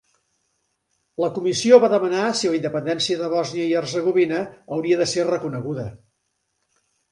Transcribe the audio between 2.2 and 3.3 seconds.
si la independència de